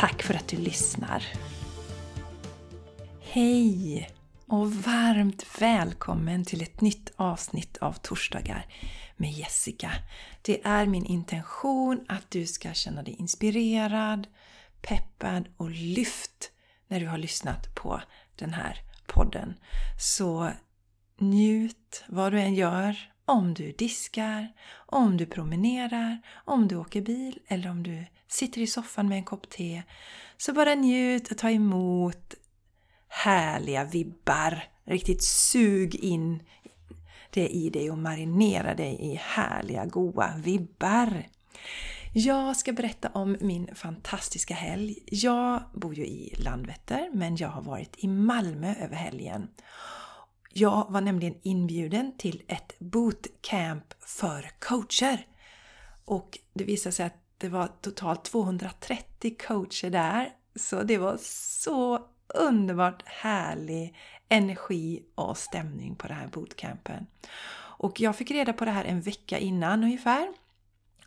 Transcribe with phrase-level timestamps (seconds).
[0.00, 1.24] Tack för att du lyssnar!
[3.20, 4.10] Hej
[4.46, 8.66] och varmt välkommen till ett nytt avsnitt av Torsdagar
[9.16, 9.92] med Jessica.
[10.42, 14.26] Det är min intention att du ska känna dig inspirerad,
[14.82, 16.52] peppad och lyft
[16.88, 18.00] när du har lyssnat på
[18.36, 19.54] den här podden.
[19.98, 20.50] Så
[21.18, 22.96] njut vad du än gör,
[23.30, 24.52] om du diskar,
[24.86, 29.24] om du promenerar, om du åker bil eller om du sitter i soffan med en
[29.24, 29.82] kopp te.
[30.36, 32.34] Så bara njut och ta emot
[33.08, 34.64] härliga vibbar.
[34.84, 36.42] Riktigt sug in
[37.30, 41.26] det i dig och marinera dig i härliga, goa vibbar.
[42.12, 44.98] Jag ska berätta om min fantastiska helg.
[45.06, 49.48] Jag bor ju i Landvetter men jag har varit i Malmö över helgen.
[50.52, 55.26] Jag var nämligen inbjuden till ett bootcamp för coacher.
[56.04, 60.32] Och det visade sig att det var totalt 230 coacher där.
[60.54, 63.94] Så det var så underbart härlig
[64.28, 67.06] energi och stämning på det här bootcampen.
[67.80, 70.32] Och jag fick reda på det här en vecka innan ungefär.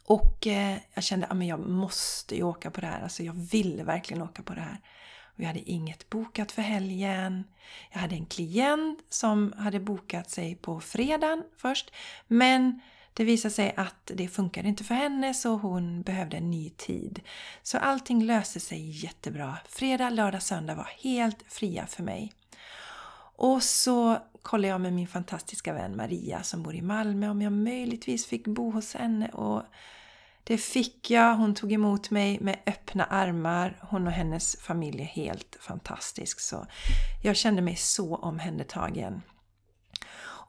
[0.04, 3.02] Och eh, jag kände ah, att jag måste ju åka på det här.
[3.02, 4.82] Alltså jag ville verkligen åka på det här.
[5.36, 7.44] Och jag hade inget bokat för helgen.
[7.92, 11.92] Jag hade en klient som hade bokat sig på fredagen först.
[12.28, 12.80] Men
[13.14, 17.22] det visade sig att det funkade inte för henne så hon behövde en ny tid.
[17.64, 19.58] Så allting löste sig jättebra.
[19.70, 22.34] Fredag, lördag, söndag var helt fria för mig.
[23.36, 27.54] Och så kollade jag med min fantastiska vän Maria som bor i Malmö om jag
[27.54, 29.64] möjligtvis fick bo hos henne och
[30.44, 31.36] det fick jag.
[31.36, 33.80] Hon tog emot mig med öppna armar.
[33.82, 36.40] Hon och hennes familj är helt fantastisk.
[36.40, 36.66] Så
[37.24, 39.22] jag kände mig så omhändertagen.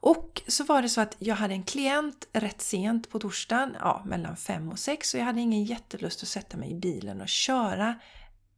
[0.05, 4.01] Och så var det så att jag hade en klient rätt sent på torsdagen, ja
[4.05, 7.29] mellan fem och sex och jag hade ingen jättelust att sätta mig i bilen och
[7.29, 7.95] köra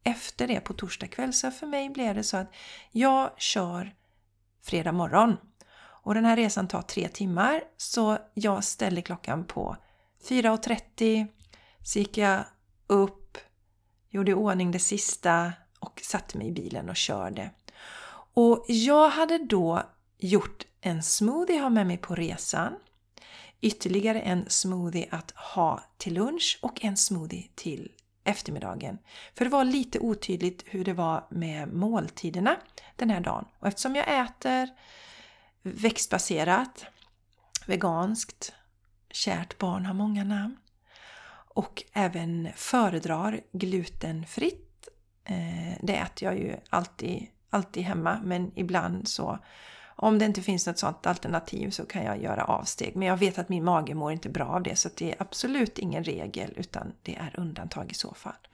[0.04, 1.34] efter det på torsdag kväll.
[1.34, 2.54] Så för mig blev det så att
[2.92, 3.96] jag kör
[4.64, 5.38] fredag morgon.
[5.80, 9.78] Och den här resan tar tre timmar så jag ställer klockan på
[10.24, 11.28] 4.30
[11.84, 12.46] så gick jag
[12.88, 13.38] upp,
[14.10, 17.52] gjorde i ordning det sista och satte mig i bilen och körde.
[18.34, 19.84] Och jag hade då
[20.18, 22.74] gjort en smoothie ha med mig på resan.
[23.62, 27.92] Ytterligare en smoothie att ha till lunch och en smoothie till
[28.24, 28.98] eftermiddagen.
[29.36, 32.56] För det var lite otydligt hur det var med måltiderna
[32.96, 33.46] den här dagen.
[33.60, 34.70] Och eftersom jag äter
[35.62, 36.86] växtbaserat,
[37.68, 38.54] veganskt,
[39.18, 40.58] kärt barn har många namn
[41.50, 44.88] och även föredrar glutenfritt.
[45.24, 49.40] Eh, det äter jag ju alltid, alltid hemma men ibland så
[50.00, 52.96] om det inte finns något sådant alternativ så kan jag göra avsteg.
[52.96, 55.80] Men jag vet att min mage mår inte bra av det så det är absolut
[55.80, 58.48] ingen regel utan det är undantag i så fall.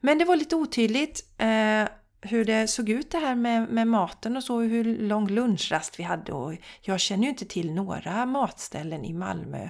[0.00, 1.84] Men det var lite otydligt eh,
[2.22, 6.02] hur det såg ut det här med, med maten och så, hur lång lunchrast vi
[6.02, 9.68] hade och jag känner ju inte till några matställen i Malmö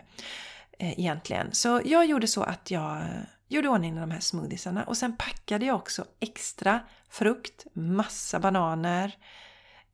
[0.78, 1.48] eh, egentligen.
[1.52, 3.02] Så jag gjorde så att jag
[3.48, 6.80] gjorde ordning de här smoothiesarna och sen packade jag också extra
[7.10, 9.16] frukt, massa bananer,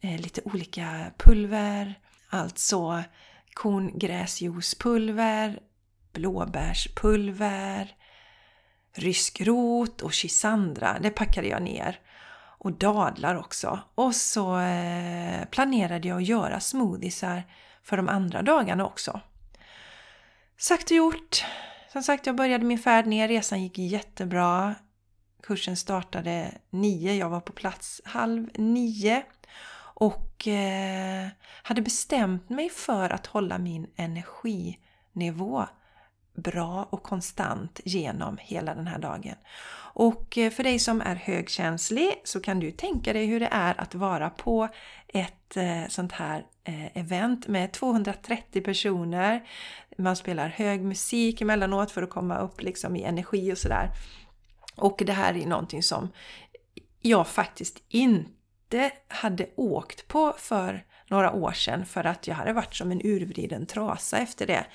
[0.00, 1.94] eh, lite olika pulver,
[2.28, 3.02] alltså
[3.54, 5.60] korngräsjuicepulver,
[6.12, 7.94] blåbärspulver,
[8.94, 10.98] rysk rot och chisandra.
[11.02, 12.00] Det packade jag ner.
[12.58, 13.80] Och dadlar också.
[13.94, 17.42] Och så eh, planerade jag att göra smoothiesar
[17.82, 19.20] för de andra dagarna också.
[20.58, 21.44] Sagt och gjort.
[21.92, 23.28] Som sagt, jag började min färd ner.
[23.28, 24.74] Resan gick jättebra.
[25.42, 27.14] Kursen startade nio.
[27.14, 29.22] Jag var på plats halv nio
[29.98, 31.28] och eh,
[31.62, 35.66] hade bestämt mig för att hålla min energinivå
[36.36, 39.34] bra och konstant genom hela den här dagen.
[39.98, 43.80] Och eh, för dig som är högkänslig så kan du tänka dig hur det är
[43.80, 44.68] att vara på
[45.08, 49.48] ett eh, sånt här eh, event med 230 personer.
[49.98, 53.90] Man spelar hög musik emellanåt för att komma upp liksom i energi och sådär.
[54.76, 56.08] Och det här är någonting som
[57.00, 62.74] jag faktiskt inte hade åkt på för några år sedan för att jag hade varit
[62.74, 64.66] som en urvriden trasa efter det.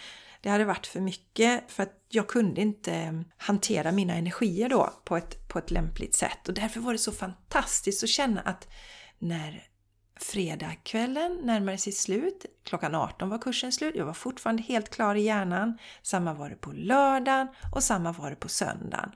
[0.41, 5.17] Det hade varit för mycket för att jag kunde inte hantera mina energier då på
[5.17, 6.47] ett, på ett lämpligt sätt.
[6.47, 8.67] Och därför var det så fantastiskt att känna att
[9.19, 9.67] när
[10.21, 12.45] Fredagskvällen närmade sig slut.
[12.63, 13.95] Klockan 18 var kursen slut.
[13.95, 15.77] Jag var fortfarande helt klar i hjärnan.
[16.01, 19.11] Samma var det på lördagen och samma var det på söndagen.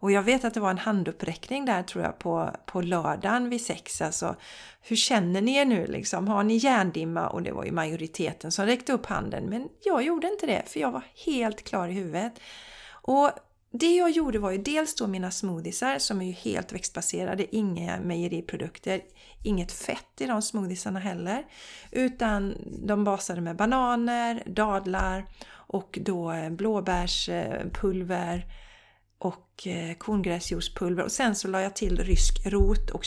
[0.00, 3.60] Och jag vet att det var en handuppräckning där tror jag på, på lördagen vid
[3.60, 4.02] sex.
[4.02, 4.36] Alltså,
[4.80, 6.28] hur känner ni er nu liksom?
[6.28, 7.28] Har ni hjärndimma?
[7.28, 9.44] Och det var ju majoriteten som räckte upp handen.
[9.44, 12.32] Men jag gjorde inte det för jag var helt klar i huvudet.
[12.90, 13.30] Och
[13.72, 18.00] det jag gjorde var ju dels då mina smoothiesar som är ju helt växtbaserade, inga
[18.00, 19.00] mejeriprodukter,
[19.44, 21.46] inget fett i de smoothiesarna heller.
[21.90, 22.54] Utan
[22.86, 28.44] de basade med bananer, dadlar och då eh, blåbärspulver
[29.18, 33.04] och eh, korngräsjuicepulver och sen så la jag till rysk rot och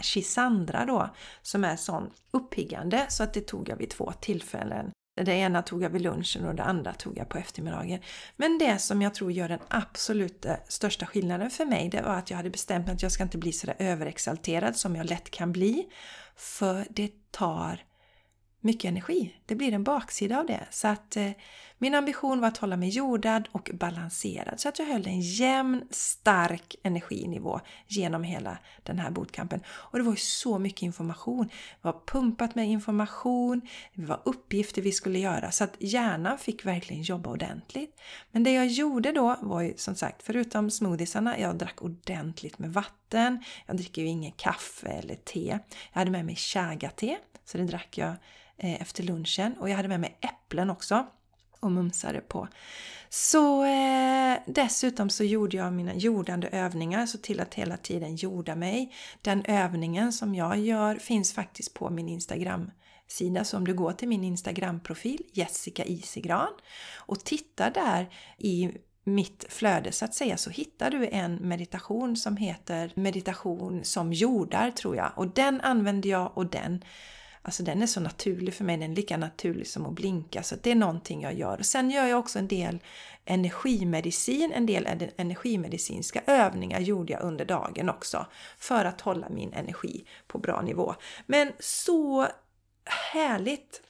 [0.00, 5.32] chisandra då som är sån uppiggande så att det tog jag vid två tillfällen det
[5.32, 8.00] ena tog jag vid lunchen och det andra tog jag på eftermiddagen.
[8.36, 12.14] Men det som jag tror gör den absolut eh, största skillnaden för mig, det var
[12.14, 15.30] att jag hade bestämt mig att jag ska inte bli sådär överexalterad som jag lätt
[15.30, 15.86] kan bli.
[16.36, 17.84] För det tar
[18.64, 19.34] mycket energi.
[19.46, 20.66] Det blir en baksida av det.
[20.70, 21.30] Så att eh,
[21.78, 25.84] min ambition var att hålla mig jordad och balanserad så att jag höll en jämn,
[25.90, 29.60] stark energinivå genom hela den här bootcampen.
[29.66, 31.46] Och det var ju så mycket information.
[31.82, 33.60] Det var pumpat med information,
[33.94, 38.00] det var uppgifter vi skulle göra så att hjärnan fick verkligen jobba ordentligt.
[38.32, 42.72] Men det jag gjorde då var ju som sagt, förutom smoothiesarna, jag drack ordentligt med
[42.72, 43.44] vatten.
[43.66, 45.58] Jag dricker ju ingen kaffe eller te.
[45.92, 48.14] Jag hade med mig chaga-te, så det drack jag
[48.58, 51.06] Eh, efter lunchen och jag hade med mig äpplen också
[51.60, 52.48] och mumsade på.
[53.08, 58.54] Så eh, dessutom så gjorde jag mina jordande övningar, så till att hela tiden jorda
[58.54, 58.94] mig.
[59.22, 62.70] Den övningen som jag gör finns faktiskt på min Instagram
[63.06, 63.44] sida.
[63.44, 66.52] Så om du går till min Instagram-profil Jessica Isigran
[66.96, 68.70] och tittar där i
[69.04, 74.70] mitt flöde så att säga så hittar du en meditation som heter meditation som jordar
[74.70, 76.84] tror jag och den använder jag och den
[77.46, 80.42] Alltså den är så naturlig för mig, den är lika naturlig som att blinka.
[80.42, 81.62] Så det är någonting jag gör.
[81.62, 82.78] Sen gör jag också en del
[83.24, 84.86] energimedicin, en del
[85.16, 88.26] energimedicinska övningar gjorde jag under dagen också.
[88.58, 90.94] För att hålla min energi på bra nivå.
[91.26, 92.28] Men så
[93.12, 93.82] härligt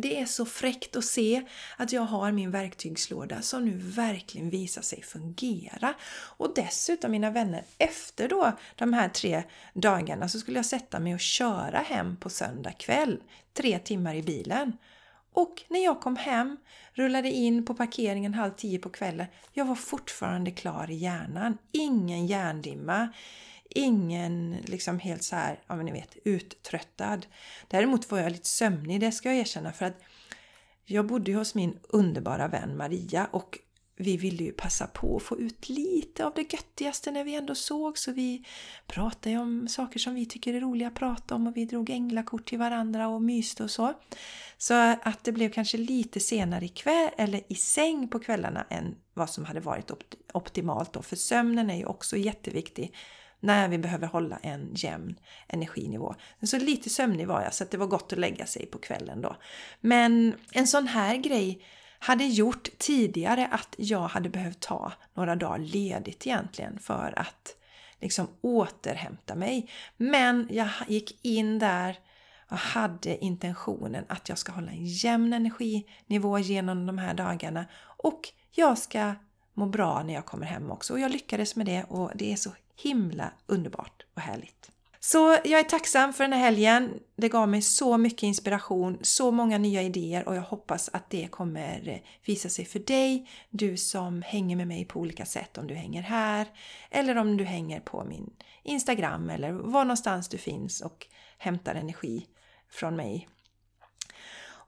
[0.00, 1.42] det är så fräckt att se
[1.76, 5.94] att jag har min verktygslåda som nu verkligen visar sig fungera.
[6.36, 9.42] Och dessutom mina vänner, efter då de här tre
[9.74, 13.22] dagarna så skulle jag sätta mig och köra hem på söndag kväll.
[13.52, 14.72] Tre timmar i bilen.
[15.32, 16.56] Och när jag kom hem,
[16.92, 21.58] rullade in på parkeringen halv tio på kvällen, jag var fortfarande klar i hjärnan.
[21.72, 23.08] Ingen hjärndimma
[23.68, 27.26] ingen liksom helt så här, ja men ni vet, uttröttad.
[27.68, 30.02] Däremot var jag lite sömnig, det ska jag erkänna för att
[30.84, 33.58] jag bodde hos min underbara vän Maria och
[34.00, 37.54] vi ville ju passa på att få ut lite av det göttigaste när vi ändå
[37.54, 38.44] såg så vi
[38.86, 42.48] pratade om saker som vi tycker är roliga att prata om och vi drog änglakort
[42.48, 43.94] till varandra och myste och så.
[44.58, 48.94] Så att det blev kanske lite senare i kväll eller i säng på kvällarna än
[49.14, 49.90] vad som hade varit
[50.32, 52.94] optimalt då för sömnen är ju också jätteviktig
[53.40, 55.18] när vi behöver hålla en jämn
[55.48, 56.14] energinivå.
[56.42, 59.20] Så lite sömnig var jag så att det var gott att lägga sig på kvällen
[59.20, 59.36] då.
[59.80, 61.64] Men en sån här grej
[61.98, 67.56] hade gjort tidigare att jag hade behövt ta några dagar ledigt egentligen för att
[68.00, 69.70] liksom återhämta mig.
[69.96, 71.98] Men jag gick in där
[72.50, 78.28] och hade intentionen att jag ska hålla en jämn energinivå genom de här dagarna och
[78.50, 79.14] jag ska
[79.54, 80.92] må bra när jag kommer hem också.
[80.92, 82.50] Och jag lyckades med det och det är så
[82.82, 84.70] himla underbart och härligt.
[85.00, 87.00] Så jag är tacksam för den här helgen.
[87.16, 91.28] Det gav mig så mycket inspiration, så många nya idéer och jag hoppas att det
[91.30, 95.66] kommer eh, visa sig för dig, du som hänger med mig på olika sätt, om
[95.66, 96.46] du hänger här
[96.90, 98.30] eller om du hänger på min
[98.62, 101.06] Instagram eller var någonstans du finns och
[101.38, 102.26] hämtar energi
[102.70, 103.28] från mig.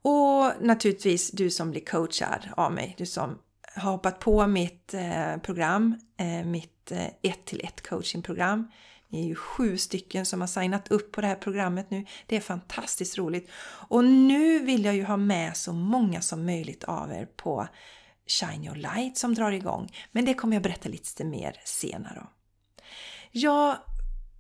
[0.03, 3.39] Och naturligtvis du som blir coachad av mig, du som
[3.75, 8.71] har hoppat på mitt eh, program, eh, mitt eh, 1 till 1 coachingprogram.
[9.09, 12.07] Ni är ju sju stycken som har signat upp på det här programmet nu.
[12.27, 13.51] Det är fantastiskt roligt.
[13.89, 17.69] Och nu vill jag ju ha med så många som möjligt av er på
[18.27, 19.93] Shine Your Light som drar igång.
[20.13, 22.29] Men det kommer jag berätta lite mer senare om.
[23.31, 23.77] Jag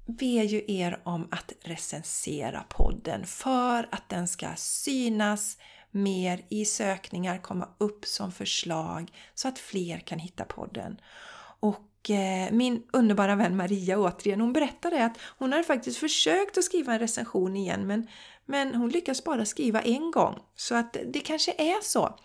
[0.06, 5.56] ber ju er om att recensera podden för att den ska synas
[5.90, 11.00] mer i sökningar, komma upp som förslag så att fler kan hitta podden.
[11.60, 16.64] Och eh, min underbara vän Maria återigen, hon berättade att hon har faktiskt försökt att
[16.64, 18.06] skriva en recension igen men,
[18.46, 20.38] men hon lyckas bara skriva en gång.
[20.56, 22.18] Så att det kanske är så.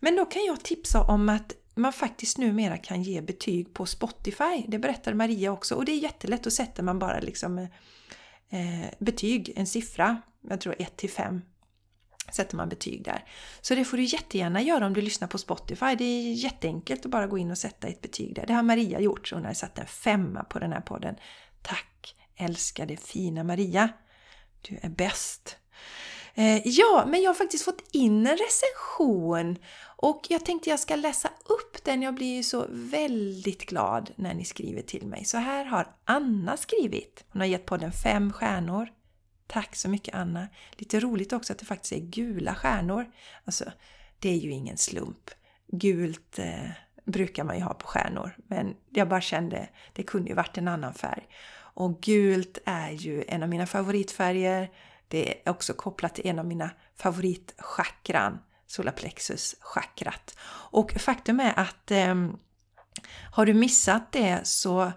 [0.00, 4.64] Men då kan jag tipsa om att man faktiskt numera kan ge betyg på Spotify.
[4.68, 6.42] Det berättade Maria också och det är jättelätt.
[6.42, 7.66] Då sätter man bara liksom eh,
[8.50, 11.42] eh, betyg, en siffra, jag tror 1 till 5
[12.32, 13.24] sätter man betyg där.
[13.60, 15.94] Så det får du jättegärna göra om du lyssnar på Spotify.
[15.98, 18.46] Det är jätteenkelt att bara gå in och sätta ett betyg där.
[18.46, 21.16] Det har Maria gjort, så hon har satt en femma på den här podden.
[21.62, 23.88] Tack älskade fina Maria!
[24.60, 25.56] Du är bäst!
[26.34, 29.58] Eh, ja, men jag har faktiskt fått in en recension
[29.96, 32.02] och jag tänkte jag ska läsa upp den.
[32.02, 35.24] Jag blir ju så väldigt glad när ni skriver till mig.
[35.24, 37.24] Så här har Anna skrivit.
[37.28, 38.88] Hon har gett podden fem stjärnor.
[39.46, 40.48] Tack så mycket Anna!
[40.72, 43.06] Lite roligt också att det faktiskt är gula stjärnor.
[43.44, 43.72] Alltså,
[44.18, 45.30] det är ju ingen slump.
[45.68, 46.70] Gult eh,
[47.04, 50.68] brukar man ju ha på stjärnor, men jag bara kände det kunde ju varit en
[50.68, 51.26] annan färg.
[51.76, 54.70] Och gult är ju en av mina favoritfärger.
[55.08, 60.36] Det är också kopplat till en av mina favoritchakran, solarplexus-chakrat.
[60.70, 62.14] Och faktum är att eh,
[63.30, 64.92] har du missat det så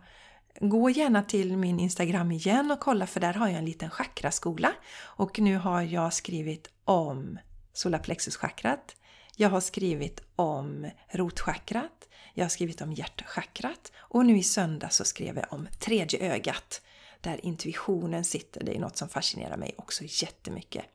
[0.59, 4.73] gå gärna till min Instagram igen och kolla för där har jag en liten chakraskola.
[5.01, 7.39] Och nu har jag skrivit om
[7.73, 8.95] solarplexus-chakrat.
[9.35, 12.07] Jag har skrivit om rotchakrat.
[12.33, 13.91] Jag har skrivit om hjärtchakrat.
[13.97, 16.81] Och nu i söndag så skrev jag om tredje ögat.
[17.21, 18.63] Där intuitionen sitter.
[18.63, 20.85] Det är något som fascinerar mig också jättemycket.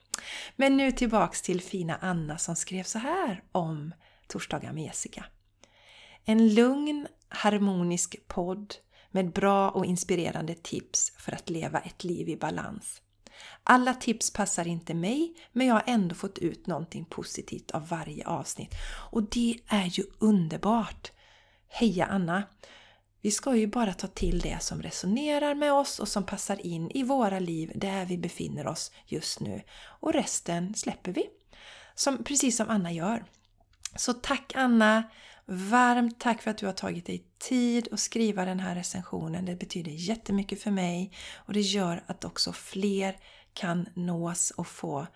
[0.56, 3.94] Men nu tillbaks till fina Anna som skrev så här om
[4.26, 5.25] Torsdagar med Jessica.
[6.25, 8.75] En lugn, harmonisk podd
[9.14, 13.02] med bra och inspirerande tips för att leva ett liv i balans.
[13.64, 18.26] Alla tips passar inte mig, men jag har ändå fått ut någonting positivt av varje
[18.26, 18.75] avsnitt.
[19.11, 21.12] Och det är ju underbart!
[21.68, 22.42] Heja Anna!
[23.21, 26.90] Vi ska ju bara ta till det som resonerar med oss och som passar in
[26.90, 29.62] i våra liv där vi befinner oss just nu.
[30.00, 31.26] Och resten släpper vi.
[31.94, 33.25] Som, precis som Anna gör.
[33.97, 35.02] Så tack Anna!
[35.47, 39.45] Varmt tack för att du har tagit dig tid att skriva den här recensionen.
[39.45, 43.17] Det betyder jättemycket för mig och det gör att också fler
[43.53, 45.07] kan nås och få,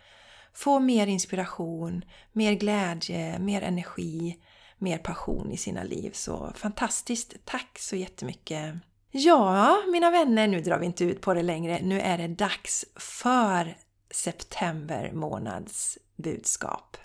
[0.55, 4.39] få mer inspiration, mer glädje, mer energi,
[4.79, 6.11] mer passion i sina liv.
[6.15, 7.35] Så fantastiskt!
[7.45, 8.75] Tack så jättemycket!
[9.11, 11.81] Ja, mina vänner, nu drar vi inte ut på det längre.
[11.83, 13.77] Nu är det dags för
[14.11, 16.97] september månads budskap.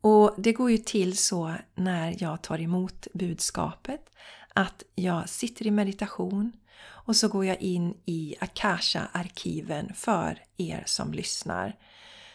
[0.00, 4.10] Och det går ju till så när jag tar emot budskapet
[4.54, 6.52] att jag sitter i meditation
[6.82, 11.76] och så går jag in i Akasha-arkiven för er som lyssnar.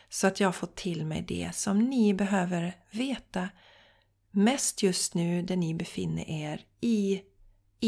[0.09, 3.49] Så att jag får till mig det som ni behöver veta
[4.31, 7.21] mest just nu där ni befinner er i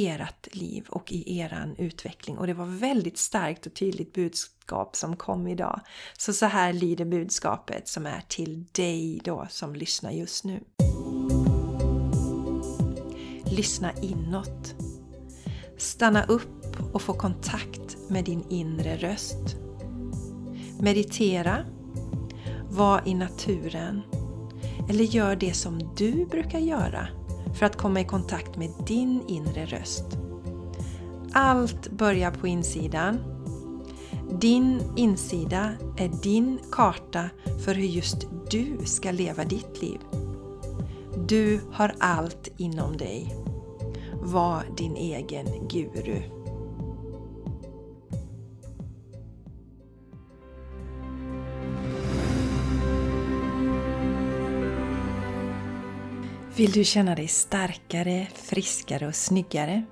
[0.06, 2.38] ert liv och i eran utveckling.
[2.38, 5.80] Och det var väldigt starkt och tydligt budskap som kom idag.
[6.18, 10.64] Så så här lyder budskapet som är till dig då som lyssnar just nu.
[13.46, 14.76] Lyssna inåt.
[15.78, 19.56] Stanna upp och få kontakt med din inre röst.
[20.80, 21.66] Meditera.
[22.70, 24.02] Var i naturen.
[24.90, 27.17] Eller gör det som du brukar göra
[27.58, 30.06] för att komma i kontakt med din inre röst.
[31.32, 33.20] Allt börjar på insidan.
[34.40, 37.30] Din insida är din karta
[37.66, 40.00] för hur just du ska leva ditt liv.
[41.28, 43.36] Du har allt inom dig.
[44.22, 46.37] Var din egen guru.
[56.58, 59.84] Vill du känna dig starkare, friskare och snyggare?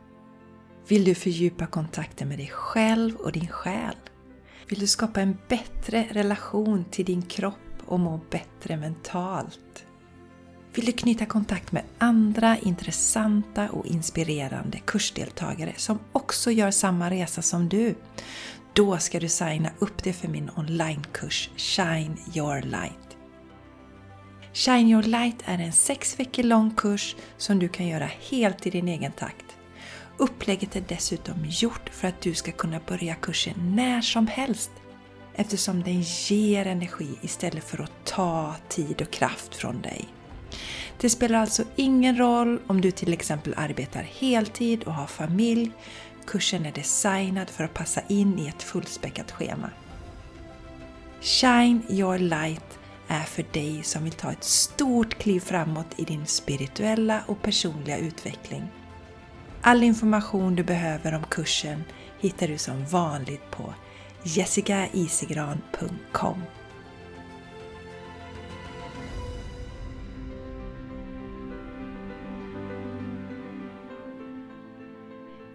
[0.88, 3.96] Vill du fördjupa kontakten med dig själv och din själ?
[4.68, 9.86] Vill du skapa en bättre relation till din kropp och må bättre mentalt?
[10.74, 17.42] Vill du knyta kontakt med andra intressanta och inspirerande kursdeltagare som också gör samma resa
[17.42, 17.96] som du?
[18.74, 23.05] Då ska du signa upp dig för min onlinekurs Shine Your Light.
[24.56, 28.70] Shine Your Light är en sex veckor lång kurs som du kan göra helt i
[28.70, 29.46] din egen takt.
[30.18, 34.72] Upplägget är dessutom gjort för att du ska kunna börja kursen när som helst
[35.34, 40.06] eftersom den ger energi istället för att ta tid och kraft från dig.
[41.00, 45.72] Det spelar alltså ingen roll om du till exempel arbetar heltid och har familj.
[46.26, 49.70] Kursen är designad för att passa in i ett fullspäckat schema.
[51.22, 56.26] Shine Your Light är för dig som vill ta ett stort kliv framåt i din
[56.26, 58.64] spirituella och personliga utveckling.
[59.62, 61.84] All information du behöver om kursen
[62.20, 63.74] hittar du som vanligt på
[64.24, 66.42] jessicaisigran.com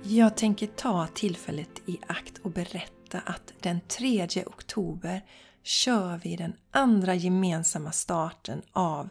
[0.03, 5.23] Jag tänker ta tillfället i akt och berätta att den 3 oktober
[5.63, 9.09] kör vi den andra gemensamma starten av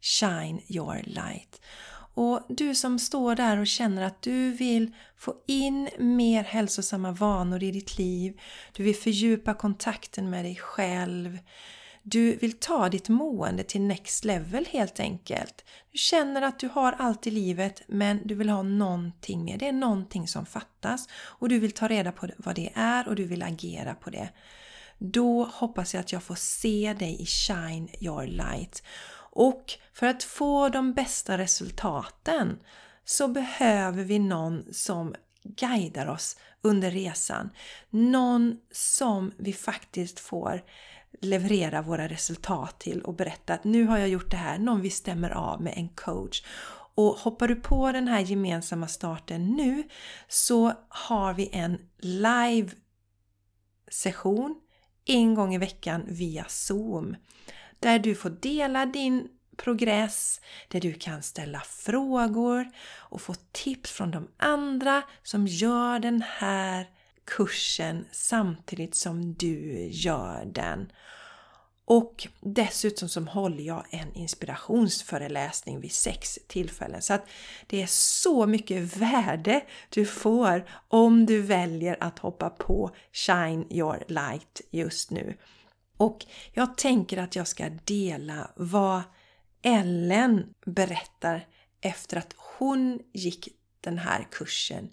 [0.00, 1.60] Shine Your Light.
[2.14, 7.62] Och du som står där och känner att du vill få in mer hälsosamma vanor
[7.62, 8.40] i ditt liv,
[8.72, 11.38] du vill fördjupa kontakten med dig själv,
[12.02, 15.64] du vill ta ditt mående till next level helt enkelt.
[15.92, 19.58] Du känner att du har allt i livet men du vill ha någonting mer.
[19.58, 23.16] Det är någonting som fattas och du vill ta reda på vad det är och
[23.16, 24.28] du vill agera på det.
[24.98, 28.82] Då hoppas jag att jag får se dig i Shine Your Light.
[29.30, 32.58] Och för att få de bästa resultaten
[33.04, 37.50] så behöver vi någon som guidar oss under resan.
[37.90, 40.62] Någon som vi faktiskt får
[41.20, 44.90] leverera våra resultat till och berätta att nu har jag gjort det här, någon vi
[44.90, 46.42] stämmer av med en coach.
[46.94, 49.88] Och hoppar du på den här gemensamma starten nu
[50.28, 52.70] så har vi en live
[53.90, 54.60] session
[55.08, 57.16] en gång i veckan via Zoom.
[57.78, 64.10] Där du får dela din progress, där du kan ställa frågor och få tips från
[64.10, 66.86] de andra som gör den här
[67.24, 70.92] kursen samtidigt som du gör den.
[71.90, 77.02] Och dessutom så håller jag en inspirationsföreläsning vid sex tillfällen.
[77.02, 77.28] Så att
[77.66, 84.04] det är så mycket värde du får om du väljer att hoppa på Shine Your
[84.08, 85.36] Light just nu.
[85.96, 89.02] Och jag tänker att jag ska dela vad
[89.62, 91.46] Ellen berättar
[91.80, 93.48] efter att hon gick
[93.80, 94.90] den här kursen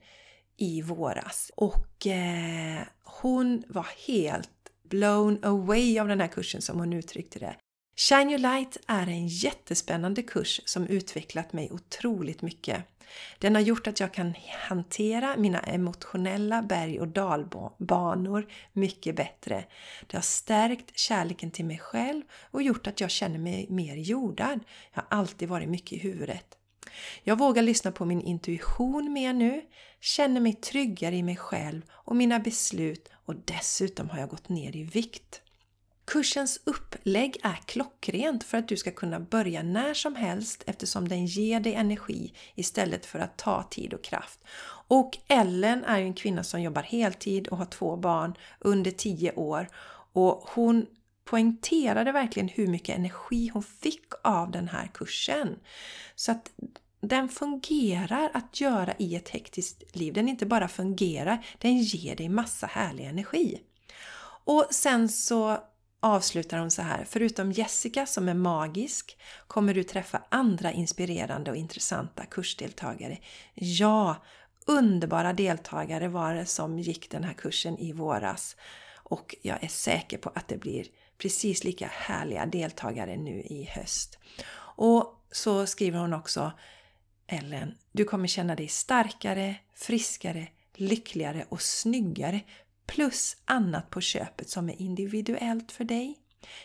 [0.57, 1.51] i våras.
[1.55, 4.49] Och eh, hon var helt
[4.89, 7.55] blown away av den här kursen som hon uttryckte det.
[7.97, 12.83] Shine Your Light är en jättespännande kurs som utvecklat mig otroligt mycket.
[13.39, 14.33] Den har gjort att jag kan
[14.67, 19.65] hantera mina emotionella berg och dalbanor mycket bättre.
[20.07, 22.21] Det har stärkt kärleken till mig själv
[22.51, 24.59] och gjort att jag känner mig mer jordad.
[24.93, 26.57] Jag har alltid varit mycket i huvudet.
[27.23, 29.61] Jag vågar lyssna på min intuition mer nu,
[30.05, 34.75] känner mig tryggare i mig själv och mina beslut och dessutom har jag gått ner
[34.75, 35.41] i vikt.
[36.05, 41.25] Kursens upplägg är klockrent för att du ska kunna börja när som helst eftersom den
[41.25, 44.39] ger dig energi istället för att ta tid och kraft.
[44.87, 49.31] Och Ellen är ju en kvinna som jobbar heltid och har två barn under 10
[49.31, 49.67] år
[50.13, 50.85] och hon
[51.23, 55.59] poängterade verkligen hur mycket energi hon fick av den här kursen.
[56.15, 56.51] Så att
[57.07, 60.13] den fungerar att göra i ett hektiskt liv.
[60.13, 63.61] Den inte bara fungerar, den ger dig massa härlig energi.
[64.45, 65.57] Och sen så
[65.99, 67.05] avslutar hon så här.
[67.09, 73.17] Förutom Jessica som är magisk kommer du träffa andra inspirerande och intressanta kursdeltagare.
[73.53, 74.15] Ja,
[74.65, 78.55] underbara deltagare var det som gick den här kursen i våras.
[78.95, 80.85] Och jag är säker på att det blir
[81.17, 84.19] precis lika härliga deltagare nu i höst.
[84.77, 86.51] Och så skriver hon också
[87.27, 92.41] Ellen, du kommer känna dig starkare, friskare, lyckligare och snyggare
[92.85, 96.17] plus annat på köpet som är individuellt för dig.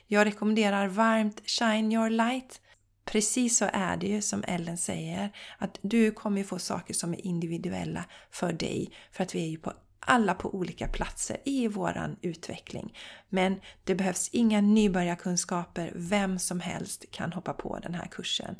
[0.06, 2.60] Jag rekommenderar varmt Shine Your Light.
[3.04, 7.26] Precis så är det ju som Ellen säger, att du kommer få saker som är
[7.26, 12.16] individuella för dig för att vi är ju på alla på olika platser i våran
[12.22, 12.98] utveckling.
[13.28, 18.56] Men det behövs inga nybörjarkunskaper, vem som helst kan hoppa på den här kursen.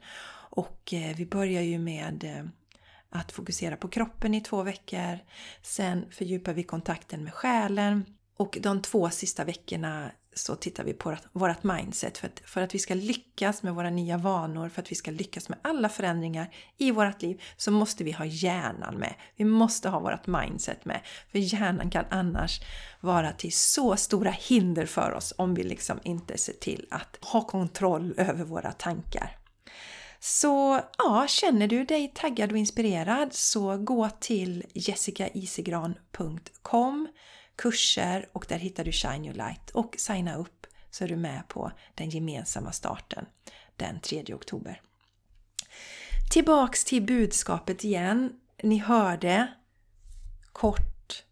[0.51, 2.45] Och eh, vi börjar ju med eh,
[3.11, 5.19] att fokusera på kroppen i två veckor.
[5.63, 8.05] Sen fördjupar vi kontakten med själen.
[8.37, 12.19] Och de två sista veckorna så tittar vi på vårt mindset.
[12.19, 15.11] För att, för att vi ska lyckas med våra nya vanor, för att vi ska
[15.11, 19.15] lyckas med alla förändringar i vårt liv så måste vi ha hjärnan med.
[19.37, 21.01] Vi måste ha vårt mindset med.
[21.33, 22.61] För hjärnan kan annars
[23.01, 27.47] vara till så stora hinder för oss om vi liksom inte ser till att ha
[27.47, 29.40] kontroll över våra tankar.
[30.21, 37.09] Så ja, känner du dig taggad och inspirerad så gå till jessicaisigran.com
[37.57, 41.49] kurser och där hittar du Shine Your Light och signa upp så är du med
[41.49, 43.27] på den gemensamma starten
[43.77, 44.83] den 3 oktober.
[46.31, 48.33] Tillbaks till budskapet igen.
[48.63, 49.55] Ni hörde
[50.53, 51.25] kort,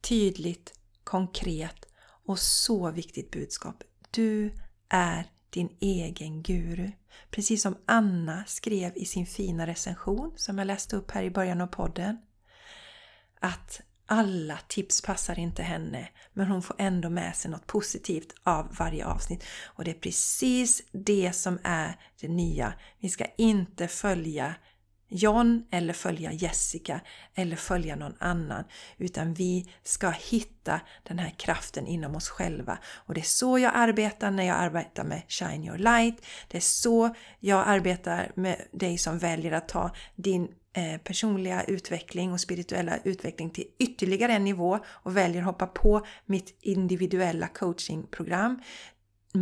[0.00, 1.86] tydligt, konkret
[2.26, 3.82] och så viktigt budskap.
[4.10, 4.54] Du
[4.88, 6.90] är din egen guru.
[7.30, 11.60] Precis som Anna skrev i sin fina recension som jag läste upp här i början
[11.60, 12.18] av podden.
[13.40, 18.76] Att alla tips passar inte henne men hon får ändå med sig något positivt av
[18.78, 19.44] varje avsnitt.
[19.64, 22.74] Och det är precis det som är det nya.
[22.98, 24.54] Vi ska inte följa
[25.08, 27.00] John eller följa Jessica
[27.34, 28.64] eller följa någon annan.
[28.98, 32.78] Utan vi ska hitta den här kraften inom oss själva.
[32.94, 36.26] Och det är så jag arbetar när jag arbetar med Shine Your Light.
[36.48, 42.32] Det är så jag arbetar med dig som väljer att ta din eh, personliga utveckling
[42.32, 48.60] och spirituella utveckling till ytterligare en nivå och väljer att hoppa på mitt individuella coachingprogram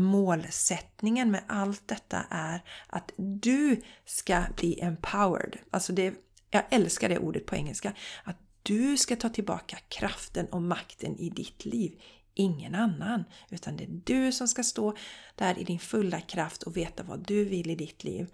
[0.03, 5.59] målsättningen med allt detta är att du ska bli empowered.
[5.71, 6.15] Alltså det,
[6.51, 7.93] jag älskar det ordet på engelska.
[8.25, 12.01] Att du ska ta tillbaka kraften och makten i ditt liv.
[12.35, 13.25] Ingen annan.
[13.51, 14.97] Utan det är du som ska stå
[15.35, 18.27] där i din fulla kraft och veta vad du vill i ditt liv.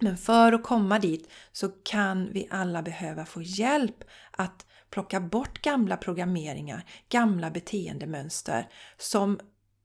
[0.00, 5.62] Men för att komma dit så kan vi alla behöva få hjälp att plocka bort
[5.62, 9.40] gamla programmeringar, gamla beteendemönster som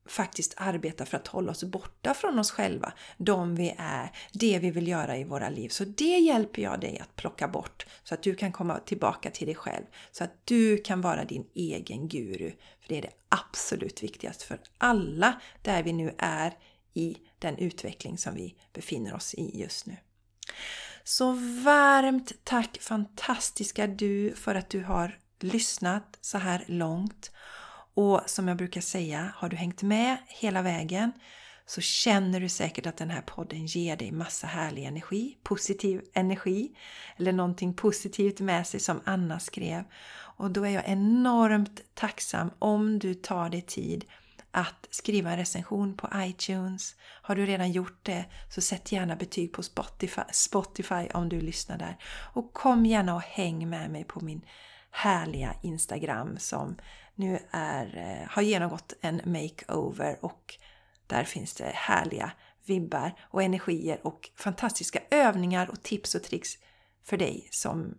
[0.05, 4.71] faktiskt arbeta för att hålla oss borta från oss själva, de vi är, det vi
[4.71, 5.69] vill göra i våra liv.
[5.69, 9.47] Så det hjälper jag dig att plocka bort så att du kan komma tillbaka till
[9.47, 9.83] dig själv.
[10.11, 12.51] Så att du kan vara din egen guru.
[12.81, 16.53] För det är det absolut viktigaste för alla där vi nu är
[16.93, 19.97] i den utveckling som vi befinner oss i just nu.
[21.03, 21.31] Så
[21.63, 27.31] varmt tack fantastiska du för att du har lyssnat så här långt.
[27.93, 31.11] Och som jag brukar säga, har du hängt med hela vägen
[31.65, 36.71] så känner du säkert att den här podden ger dig massa härlig energi, positiv energi
[37.17, 39.83] eller någonting positivt med sig som Anna skrev.
[40.37, 44.05] Och då är jag enormt tacksam om du tar dig tid
[44.51, 46.95] att skriva en recension på iTunes.
[47.01, 51.77] Har du redan gjort det så sätt gärna betyg på Spotify, Spotify om du lyssnar
[51.77, 51.97] där.
[52.33, 54.41] Och kom gärna och häng med mig på min
[54.91, 56.75] härliga Instagram som
[57.15, 60.55] nu är, eh, har genomgått en makeover och
[61.07, 62.31] där finns det härliga
[62.65, 66.57] vibbar och energier och fantastiska övningar och tips och tricks
[67.03, 67.97] för dig som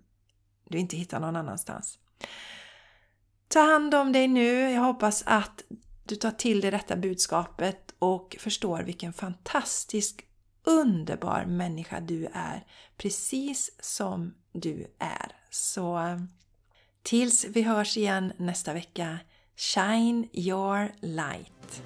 [0.68, 1.98] du inte hittar någon annanstans.
[3.48, 4.70] Ta hand om dig nu.
[4.70, 5.62] Jag hoppas att
[6.04, 10.26] du tar till dig detta budskapet och förstår vilken fantastisk
[10.64, 12.66] underbar människa du är.
[12.96, 15.32] Precis som du är.
[15.50, 16.18] Så eh,
[17.04, 19.18] Tills vi hörs igen nästa vecka,
[19.56, 21.82] shine your light!